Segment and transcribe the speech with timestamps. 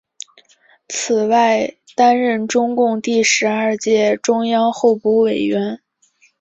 [0.89, 5.79] 此外担任中共第十二届中央候补委员。